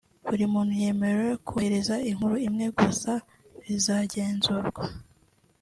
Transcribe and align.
Buri 0.27 0.43
muntu 0.53 0.71
yemerewe 0.81 1.33
kohereza 1.47 1.95
inkuru 2.09 2.35
imwe 2.47 2.65
gusa 2.77 3.11
(bizagenzurwa) 3.61 4.83